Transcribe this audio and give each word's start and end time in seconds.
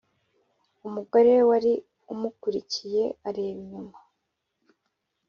Umugore 0.87 1.29
we 1.35 1.41
wari 1.49 1.73
umukurikiye 2.13 3.03
areba 3.27 3.51
inyuma 3.63 3.97